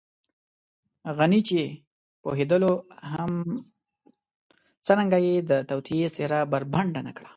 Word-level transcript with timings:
غني 1.17 1.41
چې 1.49 1.59
پوهېدلو 2.23 2.73
هم 3.11 3.31
څرنګه 4.85 5.17
يې 5.25 5.35
د 5.49 5.51
توطیې 5.69 6.07
څېره 6.15 6.39
بربنډه 6.51 7.01
نه 7.07 7.11
کړه. 7.17 7.29